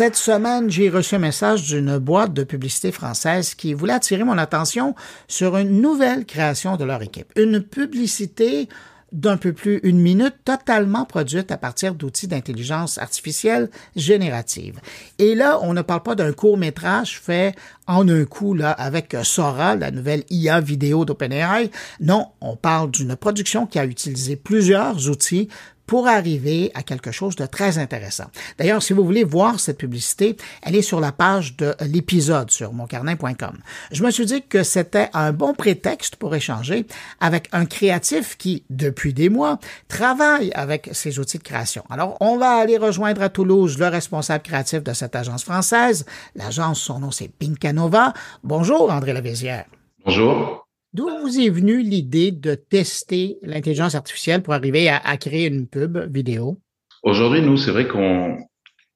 [0.00, 4.38] Cette semaine, j'ai reçu un message d'une boîte de publicité française qui voulait attirer mon
[4.38, 4.94] attention
[5.28, 7.30] sur une nouvelle création de leur équipe.
[7.36, 8.70] Une publicité
[9.12, 14.80] d'un peu plus une minute, totalement produite à partir d'outils d'intelligence artificielle générative.
[15.18, 17.54] Et là, on ne parle pas d'un court métrage fait
[17.86, 21.70] en un coup là avec Sora, la nouvelle IA vidéo d'OpenAI.
[22.00, 25.48] Non, on parle d'une production qui a utilisé plusieurs outils
[25.90, 28.26] pour arriver à quelque chose de très intéressant.
[28.58, 32.72] D'ailleurs, si vous voulez voir cette publicité, elle est sur la page de l'épisode sur
[32.72, 33.58] moncarnet.com.
[33.90, 36.86] Je me suis dit que c'était un bon prétexte pour échanger
[37.18, 41.82] avec un créatif qui, depuis des mois, travaille avec ces outils de création.
[41.90, 46.06] Alors, on va aller rejoindre à Toulouse le responsable créatif de cette agence française.
[46.36, 48.12] L'agence, son nom, c'est Pinkanova.
[48.44, 49.64] Bonjour, André Lavézière.
[50.04, 50.59] Bonjour.
[50.92, 55.96] D'où vous est venue l'idée de tester l'intelligence artificielle pour arriver à, créer une pub
[56.12, 56.58] vidéo?
[57.04, 58.36] Aujourd'hui, nous, c'est vrai qu'on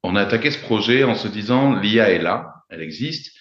[0.03, 3.33] on a attaqué ce projet en se disant l'IA est là, elle existe,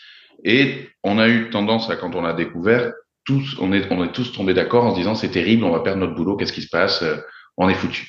[0.45, 2.93] et on a eu tendance à, quand on l'a découvert,
[3.25, 5.81] tous, on est, on est tous tombés d'accord en se disant c'est terrible, on va
[5.81, 7.17] perdre notre boulot, qu'est-ce qui se passe, euh,
[7.57, 8.09] on est foutu.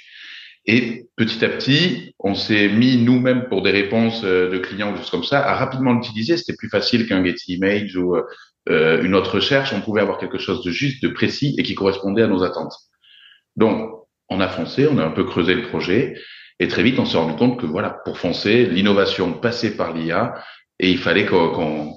[0.67, 5.09] Et petit à petit, on s'est mis nous-mêmes pour des réponses euh, de clients, juste
[5.09, 6.37] comme ça, à rapidement l'utiliser.
[6.37, 8.15] C'était plus facile qu'un Getty Image ou,
[8.69, 11.75] euh, une autre recherche, on pouvait avoir quelque chose de juste, de précis et qui
[11.75, 12.73] correspondait à nos attentes.
[13.55, 13.91] Donc,
[14.29, 16.15] on a foncé, on a un peu creusé le projet
[16.59, 20.33] et très vite, on s'est rendu compte que voilà, pour foncer, l'innovation passait par l'IA
[20.79, 21.91] et il fallait qu'on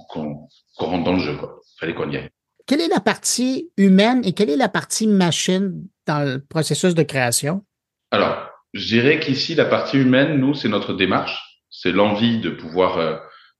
[0.78, 1.36] rentre dans le jeu.
[1.36, 1.60] Quoi.
[1.76, 2.28] Il fallait qu'on y aille.
[2.66, 7.02] Quelle est la partie humaine et quelle est la partie machine dans le processus de
[7.02, 7.64] création?
[8.10, 12.98] Alors, je dirais qu'ici, la partie humaine, nous, c'est notre démarche, c'est l'envie de pouvoir
[12.98, 13.16] euh,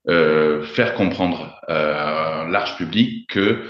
[0.08, 3.64] faire comprendre à un large public que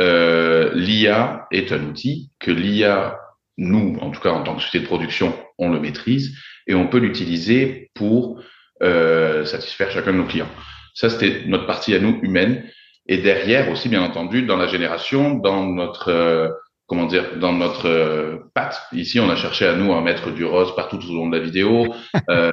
[0.00, 3.18] euh, l'IA est un outil, que l'IA,
[3.58, 6.86] nous, en tout cas en tant que société de production, on le maîtrise et on
[6.86, 8.40] peut l'utiliser pour
[8.82, 10.48] euh, satisfaire chacun de nos clients.
[10.94, 12.64] Ça, c'était notre partie à nous humaine.
[13.06, 16.48] Et derrière aussi, bien entendu, dans la génération, dans notre euh,
[16.86, 18.82] comment dire, dans notre euh, patte.
[18.92, 21.36] Ici, on a cherché à nous à mettre du rose partout tout au long de
[21.36, 21.86] la vidéo.
[22.28, 22.52] Euh,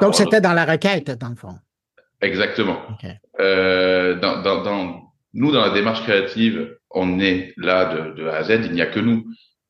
[0.00, 1.54] Donc, c'était dans la requête, dans le fond.
[2.20, 2.80] Exactement.
[3.40, 5.02] Euh, dans, dans, dans,
[5.34, 8.82] nous, dans la démarche créative, on est là de, de A à Z, il n'y
[8.82, 9.26] a que nous.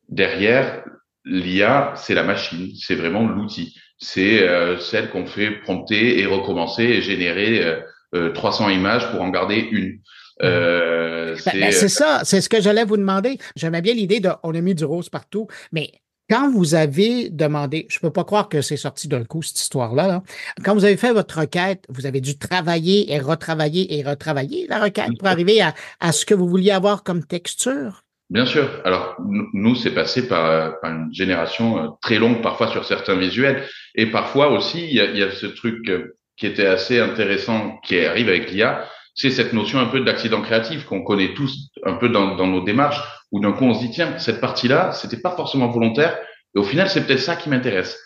[0.08, 0.84] Derrière,
[1.24, 3.76] l'IA, c'est la machine, c'est vraiment l'outil.
[3.98, 7.82] C'est euh, celle qu'on fait prompter et recommencer et générer
[8.14, 9.98] euh, 300 euh, images pour en garder une.
[10.42, 13.38] Euh, ben, ben, c'est ça, c'est ce que j'allais vous demander.
[13.56, 15.90] J'aimais bien l'idée de on a mis du rose partout, mais
[16.30, 20.22] quand vous avez demandé, je peux pas croire que c'est sorti d'un coup cette histoire-là,
[20.64, 24.80] quand vous avez fait votre requête, vous avez dû travailler et retravailler et retravailler la
[24.80, 28.02] requête pour arriver à, à ce que vous vouliez avoir comme texture?
[28.30, 28.68] Bien sûr.
[28.84, 29.16] Alors
[29.54, 33.64] nous, c'est passé par, une génération euh, très longue, parfois sur certains visuels,
[33.94, 37.00] et parfois aussi il y a, il y a ce truc euh, qui était assez
[37.00, 41.70] intéressant qui arrive avec l'IA, c'est cette notion un peu d'accident créatif qu'on connaît tous
[41.84, 43.00] un peu dans, dans nos démarches,
[43.32, 46.18] où d'un coup on se dit tiens cette partie-là, c'était pas forcément volontaire,
[46.54, 47.98] et au final c'est peut-être ça qui m'intéresse.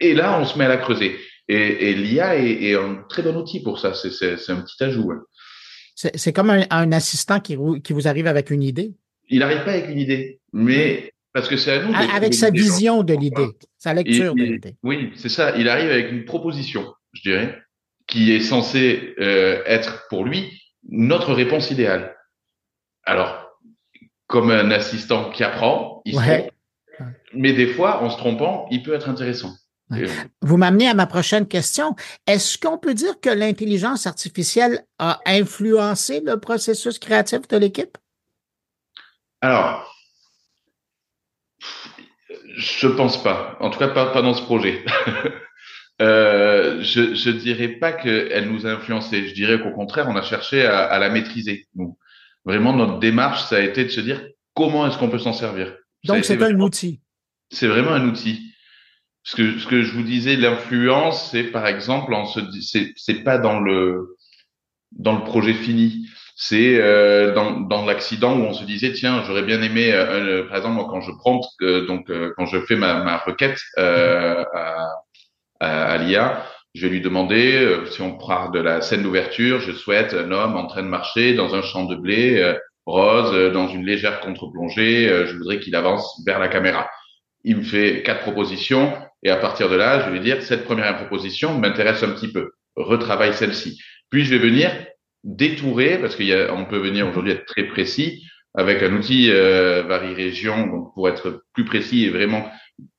[0.00, 1.16] Et là on se met à la creuser.
[1.48, 3.92] Et, et l'IA est, est, un très bon outil pour ça.
[3.92, 5.12] C'est un petit ajout.
[5.12, 5.22] Hein.
[5.94, 8.94] C'est comme un, un, assistant qui, qui vous arrive avec une idée.
[9.28, 11.94] Il n'arrive pas avec une idée, mais parce que c'est à nous.
[11.94, 14.76] Avec sa vision de l'idée, sa lecture de l'idée.
[14.82, 15.54] Oui, c'est ça.
[15.58, 17.58] Il arrive avec une proposition, je dirais
[18.06, 22.16] qui est censé euh, être pour lui notre réponse idéale.
[23.04, 23.43] Alors,
[24.34, 26.50] comme un assistant qui apprend, il se trompe.
[27.34, 29.54] Mais des fois, en se trompant, il peut être intéressant.
[30.42, 31.94] Vous m'amenez à ma prochaine question.
[32.26, 37.96] Est-ce qu'on peut dire que l'intelligence artificielle a influencé le processus créatif de l'équipe?
[39.40, 39.88] Alors,
[42.56, 43.56] je pense pas.
[43.60, 44.84] En tout cas, pas, pas dans ce projet.
[46.02, 49.28] Euh, je je dirais pas qu'elle nous a influencé.
[49.28, 51.68] Je dirais qu'au contraire, on a cherché à, à, la maîtriser.
[51.76, 51.96] Nous,
[52.44, 54.22] vraiment, notre démarche, ça a été de se dire
[54.54, 55.74] comment est-ce qu'on peut s'en servir.
[56.04, 57.00] Donc, c'est un outil.
[57.50, 58.52] C'est vraiment un outil.
[59.22, 63.24] Ce que ce que je vous disais, l'influence, c'est par exemple, on se c'est c'est
[63.24, 64.16] pas dans le
[64.92, 66.06] dans le projet fini.
[66.36, 70.48] C'est euh, dans, dans l'accident où on se disait tiens j'aurais bien aimé euh, euh
[70.48, 71.40] par exemple moi, quand je prends
[71.86, 74.90] donc euh, quand je fais ma, ma requête euh, à,
[75.60, 76.44] à, l'IA,
[76.74, 80.30] je vais lui demander, euh, si on part de la scène d'ouverture, je souhaite un
[80.32, 82.54] homme en train de marcher dans un champ de blé euh,
[82.84, 86.90] rose, euh, dans une légère contre-plongée, je voudrais qu'il avance vers la caméra.
[87.44, 88.92] Il me fait quatre propositions
[89.22, 92.50] et à partir de là, je vais dire, cette première proposition m'intéresse un petit peu,
[92.76, 93.80] retravaille celle-ci.
[94.10, 94.70] Puis je vais venir
[95.22, 98.22] détourer, parce qu'on peut venir aujourd'hui être très précis,
[98.54, 99.82] avec un outil euh,
[100.14, 102.48] région donc pour être plus précis et vraiment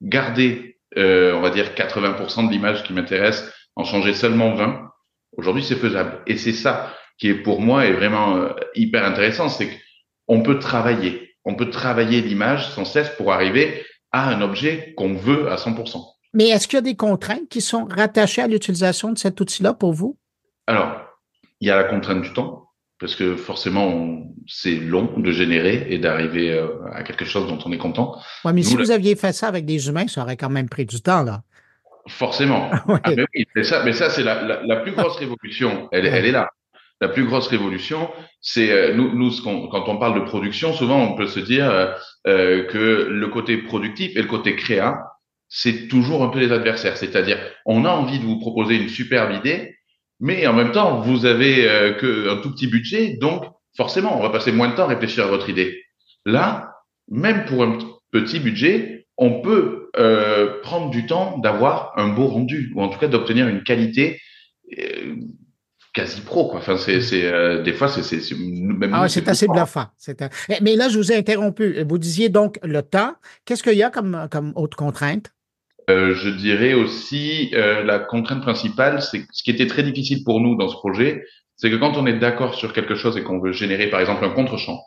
[0.01, 4.89] garder euh, on va dire 80% de l'image qui m'intéresse en changer seulement 20,
[5.37, 6.21] aujourd'hui c'est faisable.
[6.27, 9.69] Et c'est ça qui est pour moi est vraiment euh, hyper intéressant, c'est
[10.27, 15.13] qu'on peut travailler, on peut travailler l'image sans cesse pour arriver à un objet qu'on
[15.13, 16.03] veut à 100%.
[16.33, 19.73] Mais est-ce qu'il y a des contraintes qui sont rattachées à l'utilisation de cet outil-là
[19.73, 20.17] pour vous?
[20.67, 21.01] Alors,
[21.61, 22.65] il y a la contrainte du temps
[22.99, 27.71] parce que forcément, c'est long de générer et d'arriver euh, à quelque chose dont on
[27.71, 28.17] est content.
[28.45, 30.85] Oui, mais si vous aviez fait ça avec des humains, ça aurait quand même pris
[30.85, 31.43] du temps, là.
[32.07, 32.69] Forcément.
[32.71, 35.89] Ah, mais, oui, mais ça, mais ça c'est la, la, la, plus grosse révolution.
[35.91, 36.49] Elle, elle est là.
[37.01, 38.09] La plus grosse révolution,
[38.41, 41.91] c'est euh, nous, nous quand on parle de production, souvent on peut se dire euh,
[42.27, 45.03] euh, que le côté productif et le côté créa,
[45.49, 46.97] c'est toujours un peu les adversaires.
[46.97, 49.75] C'est-à-dire, on a envie de vous proposer une superbe idée,
[50.19, 53.43] mais en même temps, vous avez euh, que un tout petit budget, donc
[53.75, 55.83] forcément, on va passer moins de temps à réfléchir à votre idée.
[56.25, 56.71] Là,
[57.09, 57.77] même pour un
[58.11, 62.99] petit budget, on peut euh, prendre du temps d'avoir un beau rendu, ou en tout
[62.99, 64.19] cas d'obtenir une qualité
[64.77, 65.15] euh,
[65.93, 66.49] quasi pro.
[66.49, 66.59] Quoi.
[66.59, 69.85] Enfin, c'est, euh, des fois, c'est, c'est, même ah, c'est, assez bluffant.
[69.97, 70.21] C'est
[70.61, 71.83] Mais là, je vous ai interrompu.
[71.87, 73.13] Vous disiez donc le temps.
[73.45, 75.31] Qu'est-ce qu'il y a comme, comme autre contrainte?
[75.89, 80.41] Euh, je dirais aussi euh, la contrainte principale, c'est ce qui était très difficile pour
[80.41, 81.23] nous dans ce projet,
[81.57, 84.25] c'est que quand on est d'accord sur quelque chose et qu'on veut générer par exemple
[84.25, 84.81] un contre-champ,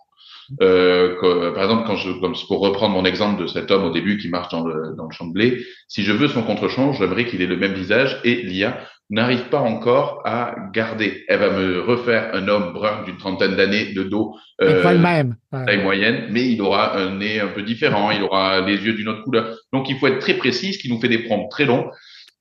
[0.62, 4.18] euh, par exemple quand je, comme pour reprendre mon exemple de cet homme au début
[4.18, 7.26] qui marche dans le, dans le champ de blé, si je veux son contre-champ, j'aimerais
[7.26, 8.78] qu'il ait le même visage et l'IA
[9.10, 11.24] n'arrive pas encore à garder.
[11.28, 15.36] Elle va me refaire un homme brun d'une trentaine d'années de dos, euh, même.
[15.50, 19.08] taille moyenne, mais il aura un nez un peu différent, il aura les yeux d'une
[19.08, 19.56] autre couleur.
[19.72, 21.90] Donc il faut être très précis, ce qui nous fait des prompts très longs.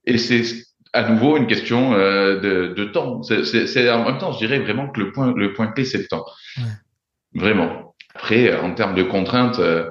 [0.05, 0.43] Et c'est
[0.93, 3.21] à nouveau une question euh, de, de, temps.
[3.23, 6.07] C'est en même temps, je dirais vraiment que le point, le point clé, c'est le
[6.07, 6.25] temps.
[6.57, 6.63] Ouais.
[7.33, 7.86] Vraiment.
[8.17, 9.87] Après, en termes de contraintes, euh,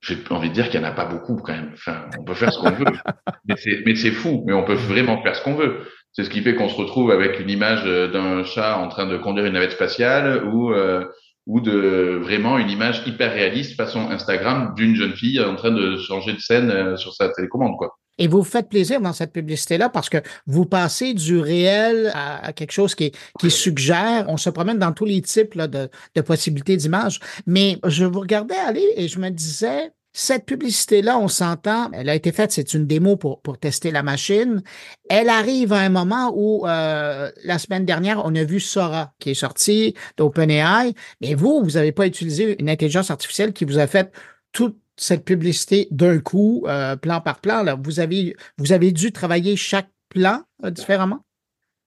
[0.00, 1.70] j'ai envie de dire qu'il n'y en a pas beaucoup quand même.
[1.74, 2.84] Enfin, on peut faire ce qu'on veut,
[3.86, 4.42] mais c'est fou.
[4.44, 5.86] Mais on peut vraiment faire ce qu'on veut.
[6.12, 9.06] C'est ce qui fait qu'on se retrouve avec une image euh, d'un chat en train
[9.06, 11.04] de conduire une navette spatiale ou euh,
[11.46, 15.96] ou de vraiment une image hyper réaliste façon Instagram d'une jeune fille en train de
[15.96, 17.96] changer de scène euh, sur sa télécommande quoi.
[18.20, 22.72] Et vous faites plaisir dans cette publicité-là parce que vous passez du réel à, quelque
[22.72, 24.26] chose qui, qui suggère.
[24.28, 27.18] On se promène dans tous les types là, de, de possibilités d'image.
[27.46, 32.14] Mais je vous regardais aller et je me disais, cette publicité-là, on s'entend, elle a
[32.14, 34.62] été faite, c'est une démo pour, pour tester la machine.
[35.08, 39.30] Elle arrive à un moment où, euh, la semaine dernière, on a vu Sora qui
[39.30, 43.86] est sorti d'OpenAI, mais vous, vous n'avez pas utilisé une intelligence artificielle qui vous a
[43.86, 44.10] fait
[44.52, 47.62] toute cette publicité d'un coup, euh, plan par plan.
[47.62, 47.74] Là.
[47.82, 51.24] Vous, avez, vous avez dû travailler chaque plan euh, différemment?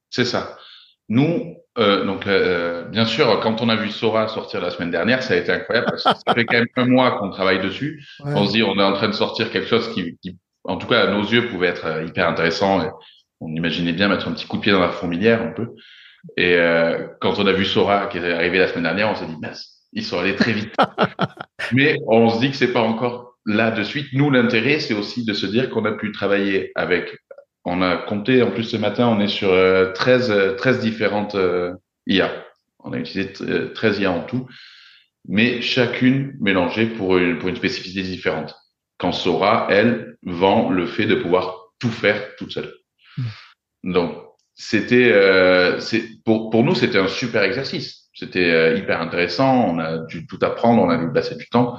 [0.09, 0.57] C'est ça.
[1.09, 5.21] Nous, euh, donc, euh, bien sûr, quand on a vu Sora sortir la semaine dernière,
[5.21, 8.03] ça a été incroyable parce que ça fait quand même un mois qu'on travaille dessus.
[8.23, 10.87] On se dit, on est en train de sortir quelque chose qui, qui, en tout
[10.87, 12.83] cas, à nos yeux, pouvait être hyper intéressant.
[12.83, 12.89] Et
[13.41, 15.69] on imaginait bien mettre un petit coup de pied dans la fourmilière un peu.
[16.37, 19.27] Et euh, quand on a vu Sora qui est arrivé la semaine dernière, on s'est
[19.27, 20.73] dit, mince, ils sont allés très vite.
[21.71, 24.07] Mais on se dit que c'est pas encore là de suite.
[24.13, 27.17] Nous, l'intérêt, c'est aussi de se dire qu'on a pu travailler avec
[27.65, 31.35] on a compté, en plus ce matin, on est sur 13, euh, 13 euh, différentes
[31.35, 31.73] euh,
[32.07, 32.29] IA.
[32.79, 33.31] On a utilisé
[33.73, 34.47] 13 IA en tout,
[35.27, 38.55] mais chacune mélangée pour une, pour une spécificité différente.
[38.97, 42.73] Quand Sora, elle, vend le fait de pouvoir tout faire toute seule.
[43.17, 43.91] Hmm.
[43.91, 44.17] Donc,
[44.55, 45.79] c'était, euh,
[46.25, 48.02] pour, pour nous, c'était un super exercice.
[48.13, 49.69] C'était hyper intéressant.
[49.69, 51.77] On a dû tout apprendre, on a dû passer du temps.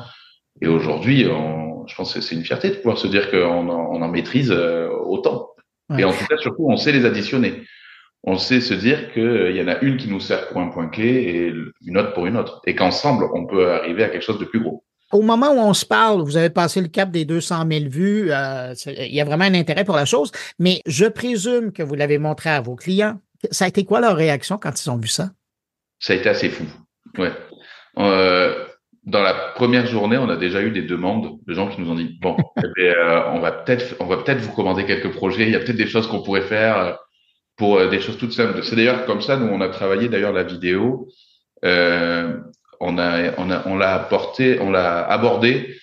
[0.60, 4.02] Et aujourd'hui, je pense que c'est une fierté de pouvoir se dire qu'on en, on
[4.02, 5.50] en maîtrise autant.
[5.98, 7.62] Et en tout cas, surtout, on sait les additionner.
[8.26, 10.68] On sait se dire qu'il euh, y en a une qui nous sert pour un
[10.68, 12.62] point clé et une autre pour une autre.
[12.66, 14.82] Et qu'ensemble, on peut arriver à quelque chose de plus gros.
[15.12, 18.32] Au moment où on se parle, vous avez passé le cap des 200 000 vues.
[18.32, 20.32] Euh, il y a vraiment un intérêt pour la chose.
[20.58, 23.20] Mais je présume que vous l'avez montré à vos clients.
[23.50, 25.30] Ça a été quoi leur réaction quand ils ont vu ça?
[25.98, 26.64] Ça a été assez fou.
[27.18, 27.32] Ouais.
[27.98, 28.66] Euh,
[29.04, 31.94] dans la première journée, on a déjà eu des demandes de gens qui nous ont
[31.94, 32.36] dit bon,
[32.78, 35.44] eh euh, on va peut-être, on va peut-être vous commander quelques projets.
[35.44, 36.92] Il y a peut-être des choses qu'on pourrait faire euh,
[37.56, 38.64] pour des choses toutes simples.
[38.64, 41.08] C'est d'ailleurs comme ça nous on a travaillé d'ailleurs la vidéo.
[42.80, 45.78] On a, on a, on l'a apporté, on l'a abordé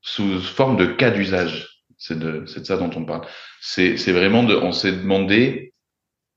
[0.00, 1.84] sous forme de cas d'usage.
[1.98, 3.26] C'est de, c'est de ça dont on parle.
[3.60, 5.74] C'est, c'est vraiment de, on s'est demandé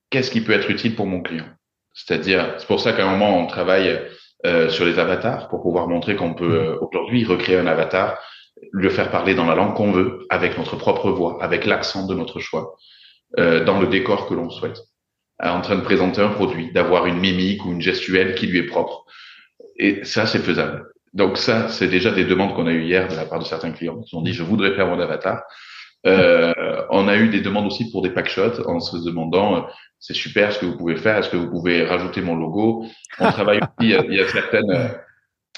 [0.10, 1.48] qu'est-ce qui peut être utile pour mon client.
[1.94, 4.00] C'est-à-dire, c'est pour ça qu'à un moment on travaille
[4.46, 8.18] euh, sur les avatars pour pouvoir montrer qu'on peut euh, aujourd'hui recréer un avatar,
[8.72, 12.14] le faire parler dans la langue qu'on veut, avec notre propre voix, avec l'accent de
[12.14, 12.76] notre choix,
[13.40, 14.80] euh, dans le décor que l'on souhaite,
[15.42, 18.68] en train de présenter un produit, d'avoir une mimique ou une gestuelle qui lui est
[18.68, 19.06] propre.
[19.78, 20.86] Et ça, c'est faisable.
[21.14, 23.72] Donc ça, c'est déjà des demandes qu'on a eues hier de la part de certains
[23.72, 25.42] clients qui ont dit, je voudrais faire mon avatar.
[26.06, 26.54] Euh,
[26.90, 29.62] on a eu des demandes aussi pour des pack shots en se demandant, euh,
[30.04, 32.86] c'est super ce que vous pouvez faire, est-ce que vous pouvez rajouter mon logo?
[33.20, 34.92] On travaille aussi, il y a, il y a certaines,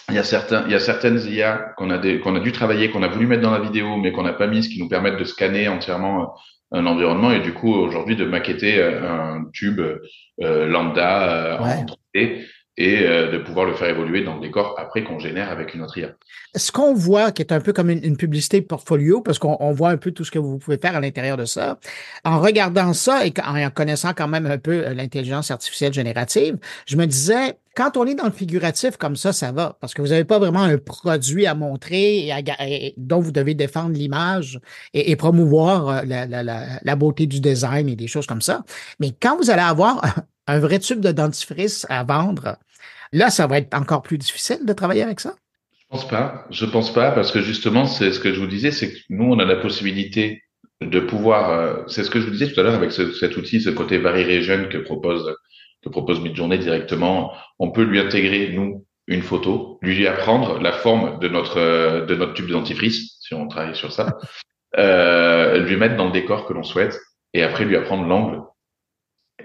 [0.09, 2.51] il y a certains, il y a certaines IA qu'on a des, qu'on a dû
[2.51, 4.79] travailler, qu'on a voulu mettre dans la vidéo, mais qu'on n'a pas mis, ce qui
[4.79, 6.35] nous permettent de scanner entièrement
[6.71, 7.31] un environnement.
[7.31, 11.77] Et du coup aujourd'hui de maqueter un tube euh, lambda ouais.
[11.79, 12.45] en 3D
[12.77, 15.81] et euh, de pouvoir le faire évoluer dans le décor après qu'on génère avec une
[15.81, 16.09] autre IA.
[16.55, 19.97] Ce qu'on voit, qui est un peu comme une, publicité portfolio, parce qu'on voit un
[19.97, 21.79] peu tout ce que vous pouvez faire à l'intérieur de ça,
[22.25, 26.97] en regardant ça et en connaissant quand même un peu euh, l'intelligence artificielle générative, je
[26.97, 30.09] me disais, quand on est dans le figuratif comme ça, ça va, parce que vous
[30.09, 34.59] n'avez pas vraiment un produit à montrer et, dont vous devez défendre l'image
[34.93, 38.63] et, promouvoir euh, la beauté du design et des choses comme ça.
[38.99, 40.01] Mais quand vous allez avoir
[40.47, 42.57] un vrai tube de dentifrice à vendre,
[43.11, 45.35] là, ça va être encore plus difficile de travailler avec ça?
[45.79, 46.45] Je pense pas.
[46.49, 49.25] Je pense pas parce que justement, c'est ce que je vous disais, c'est que nous,
[49.25, 50.43] on a la possibilité
[50.81, 53.37] de pouvoir, euh, c'est ce que je vous disais tout à l'heure avec ce, cet
[53.37, 55.35] outil, ce côté Vary Region que propose,
[55.83, 57.31] que propose Midjourney directement.
[57.59, 62.33] On peut lui intégrer, nous, une photo, lui apprendre la forme de notre, de notre
[62.33, 64.17] tube de dentifrice, si on travaille sur ça,
[64.77, 66.99] euh, lui mettre dans le décor que l'on souhaite
[67.33, 68.41] et après lui apprendre l'angle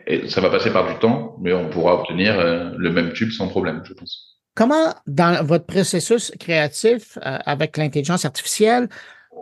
[0.06, 3.30] et ça va passer par du temps, mais on pourra obtenir euh, le même tube
[3.30, 4.38] sans problème, je pense.
[4.54, 8.88] Comment, dans votre processus créatif euh, avec l'intelligence artificielle,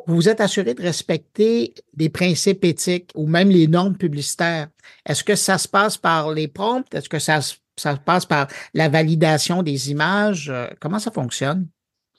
[0.06, 4.68] vous vous êtes assuré de respecter des principes éthiques ou même les normes publicitaires?
[5.06, 6.94] Est-ce que ça se passe par les prompts?
[6.94, 7.40] Est-ce que ça,
[7.76, 10.50] ça passe par la validation des images?
[10.50, 11.66] Euh, comment ça fonctionne?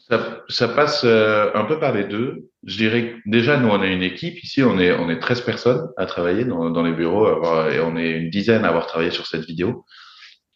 [0.10, 2.50] Ça, ça passe euh, un peu par les deux.
[2.66, 4.44] Je dirais déjà, nous, on a une équipe.
[4.44, 7.28] Ici, on est, on est 13 personnes à travailler dans, dans les bureaux
[7.70, 9.86] et on est une dizaine à avoir travaillé sur cette vidéo.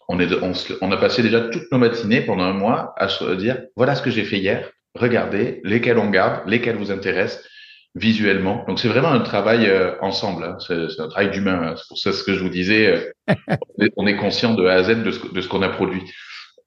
[0.10, 3.36] On, est, on, on a passé déjà toutes nos matinées pendant un mois à se
[3.36, 4.70] dire voilà ce que j'ai fait hier.
[4.96, 7.44] Regardez lesquels on garde, lesquels vous intéressent
[7.96, 8.66] visuellement.
[8.68, 10.44] Donc, c'est vraiment un travail euh, ensemble.
[10.44, 10.58] Hein.
[10.60, 11.62] C'est un travail d'humain.
[11.62, 11.76] Hein.
[11.78, 12.88] C'est pour ça ce que je vous disais.
[12.88, 16.04] Euh, on est conscient de A à Z de ce, de ce qu'on a produit.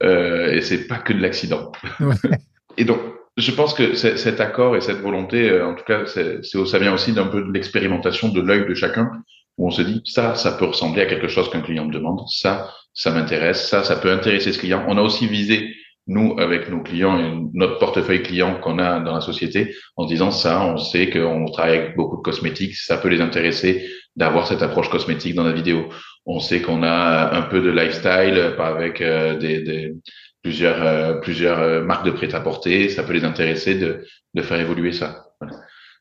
[0.03, 1.73] Euh, et c'est pas que de l'accident.
[2.77, 3.01] Et donc,
[3.37, 6.95] je pense que cet accord et cette volonté, euh, en tout cas, c'est, ça vient
[6.95, 9.11] aussi d'un peu de l'expérimentation de l'œil de chacun,
[9.59, 12.21] où on se dit, ça, ça peut ressembler à quelque chose qu'un client me demande,
[12.29, 14.85] ça, ça m'intéresse, ça, ça peut intéresser ce client.
[14.89, 15.75] On a aussi visé,
[16.07, 20.31] nous, avec nos clients et notre portefeuille client qu'on a dans la société, en disant
[20.31, 24.63] ça, on sait qu'on travaille avec beaucoup de cosmétiques, ça peut les intéresser d'avoir cette
[24.63, 25.89] approche cosmétique dans la vidéo.
[26.25, 29.95] On sait qu'on a un peu de lifestyle avec euh, des, des
[30.47, 34.93] plusieurs, euh, plusieurs euh, marques de prêt-à-porter, ça peut les intéresser de, de faire évoluer
[34.93, 35.25] ça.
[35.41, 35.57] Voilà.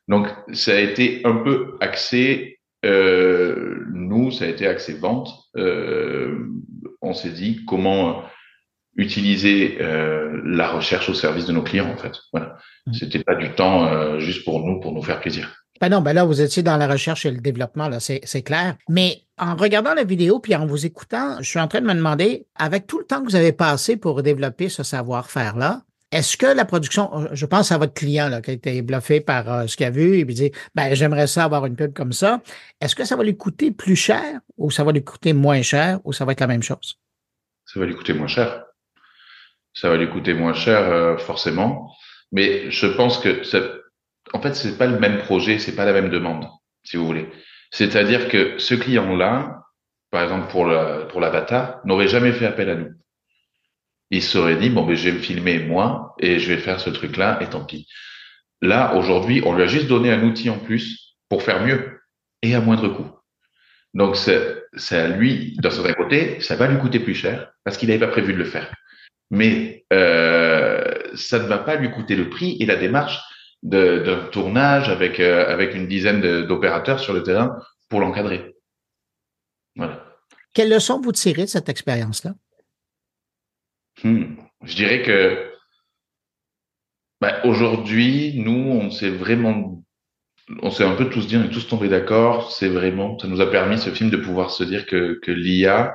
[0.06, 5.30] Donc, ça a été un peu axé, euh, nous, ça a été axé vente.
[5.56, 6.46] Euh,
[7.02, 8.22] on s'est dit comment
[8.96, 12.14] utiliser la recherche au service de nos clients, en fait.
[12.32, 12.56] Voilà.
[12.86, 12.92] Mmh.
[12.94, 15.54] C'était pas du temps juste pour nous, pour nous faire plaisir.
[15.82, 18.76] Ben non, ben là, vous étiez dans la recherche et le développement, là, c'est clair.
[18.88, 21.94] Mais en regardant la vidéo puis en vous écoutant, je suis en train de me
[21.94, 26.46] demander, avec tout le temps que vous avez passé pour développer ce savoir-faire-là, est-ce que
[26.46, 29.86] la production, je pense à votre client qui a été bluffé par euh, ce qu'il
[29.86, 32.40] a vu et puis dit ben j'aimerais ça avoir une pub comme ça.
[32.80, 35.98] Est-ce que ça va lui coûter plus cher ou ça va lui coûter moins cher
[36.04, 37.00] ou ça va être la même chose?
[37.64, 38.64] Ça va lui coûter moins cher.
[39.74, 41.92] Ça va lui coûter moins cher, euh, forcément.
[42.30, 43.42] Mais je pense que
[44.32, 46.46] en fait, c'est pas le même projet, c'est pas la même demande,
[46.84, 47.28] si vous voulez.
[47.70, 49.62] C'est-à-dire que ce client-là,
[50.10, 52.92] par exemple pour la, pour l'avatar, n'aurait jamais fait appel à nous.
[54.10, 56.90] Il serait dit bon ben je vais me filmer moi et je vais faire ce
[56.90, 57.88] truc-là et tant pis.
[58.62, 62.00] Là aujourd'hui, on lui a juste donné un outil en plus pour faire mieux
[62.42, 63.10] et à moindre coût.
[63.94, 67.88] Donc c'est à lui, d'un certain côté, ça va lui coûter plus cher parce qu'il
[67.88, 68.72] n'avait pas prévu de le faire.
[69.30, 73.18] Mais euh, ça ne va pas lui coûter le prix et la démarche
[73.66, 77.58] d'un tournage avec, euh, avec une dizaine d'opérateurs sur le terrain
[77.88, 78.54] pour l'encadrer.
[79.74, 80.04] Voilà.
[80.54, 82.34] Quelle leçon vous tirez de cette expérience-là?
[84.04, 84.36] Hmm.
[84.62, 85.52] Je dirais que
[87.20, 89.82] bah, aujourd'hui, nous, on s'est vraiment,
[90.62, 92.52] on s'est un peu tous dit, on est tous tombés d'accord.
[92.52, 95.94] C'est vraiment, ça nous a permis ce film de pouvoir se dire que, que l'IA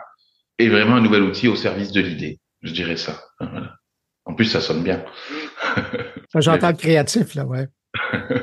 [0.57, 2.39] est vraiment un nouvel outil au service de l'idée.
[2.61, 3.23] Je dirais ça.
[3.39, 3.80] Voilà.
[4.25, 5.03] En plus, ça sonne bien.
[6.35, 7.67] J'entends le créatif, là, ouais.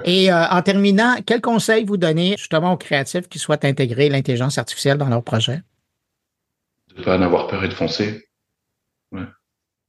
[0.04, 4.58] Et euh, en terminant, quel conseil vous donnez justement aux créatifs qui souhaitent intégrer l'intelligence
[4.58, 5.62] artificielle dans leur projet?
[6.94, 8.28] De ne pas en avoir peur et de foncer.
[9.12, 9.22] Ouais.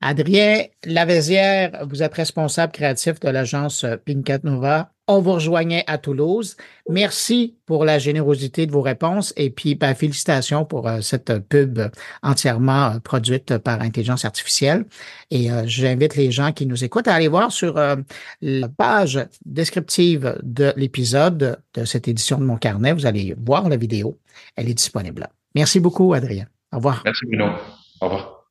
[0.01, 4.91] Adrien Lavézière, vous êtes responsable créatif de l'agence Pinkat Nova.
[5.09, 6.55] On vous rejoignait à Toulouse.
[6.87, 11.79] Merci pour la générosité de vos réponses et puis ben, félicitations pour euh, cette pub
[12.21, 14.85] entièrement euh, produite par intelligence artificielle.
[15.31, 17.75] Et euh, j'invite les gens qui nous écoutent à aller voir sur
[18.41, 22.93] la page descriptive de l'épisode de cette édition de mon carnet.
[22.93, 24.19] Vous allez voir la vidéo.
[24.55, 25.27] Elle est disponible.
[25.55, 26.45] Merci beaucoup, Adrien.
[26.71, 27.01] Au revoir.
[27.03, 27.47] Merci, Bruno.
[27.99, 28.38] Au revoir.